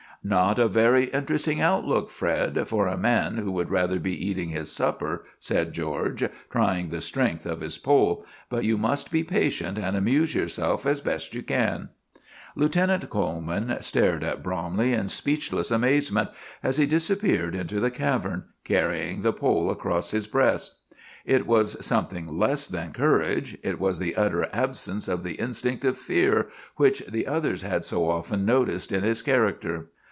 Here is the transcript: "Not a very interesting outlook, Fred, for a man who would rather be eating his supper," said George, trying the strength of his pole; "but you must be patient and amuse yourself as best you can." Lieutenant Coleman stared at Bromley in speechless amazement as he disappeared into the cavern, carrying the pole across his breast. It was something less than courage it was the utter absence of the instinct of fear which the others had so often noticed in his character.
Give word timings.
"Not 0.23 0.59
a 0.59 0.67
very 0.67 1.05
interesting 1.05 1.61
outlook, 1.61 2.11
Fred, 2.11 2.67
for 2.67 2.85
a 2.85 2.95
man 2.95 3.37
who 3.37 3.51
would 3.53 3.71
rather 3.71 3.97
be 3.99 4.13
eating 4.23 4.49
his 4.49 4.71
supper," 4.71 5.25
said 5.39 5.73
George, 5.73 6.29
trying 6.51 6.89
the 6.89 7.01
strength 7.01 7.47
of 7.47 7.61
his 7.61 7.79
pole; 7.79 8.23
"but 8.47 8.63
you 8.63 8.77
must 8.77 9.09
be 9.09 9.23
patient 9.23 9.79
and 9.79 9.97
amuse 9.97 10.35
yourself 10.35 10.85
as 10.85 11.01
best 11.01 11.33
you 11.33 11.41
can." 11.41 11.89
Lieutenant 12.55 13.09
Coleman 13.09 13.75
stared 13.81 14.23
at 14.23 14.43
Bromley 14.43 14.93
in 14.93 15.09
speechless 15.09 15.71
amazement 15.71 16.29
as 16.61 16.77
he 16.77 16.85
disappeared 16.85 17.55
into 17.55 17.79
the 17.79 17.89
cavern, 17.89 18.43
carrying 18.63 19.23
the 19.23 19.33
pole 19.33 19.71
across 19.71 20.11
his 20.11 20.27
breast. 20.27 20.75
It 21.25 21.47
was 21.47 21.83
something 21.83 22.37
less 22.37 22.67
than 22.67 22.93
courage 22.93 23.57
it 23.63 23.79
was 23.79 23.97
the 23.97 24.15
utter 24.15 24.47
absence 24.53 25.07
of 25.07 25.23
the 25.23 25.33
instinct 25.33 25.83
of 25.83 25.97
fear 25.97 26.47
which 26.75 26.99
the 27.07 27.25
others 27.25 27.63
had 27.63 27.85
so 27.85 28.07
often 28.07 28.45
noticed 28.45 28.91
in 28.91 29.01
his 29.01 29.23
character. 29.23 29.87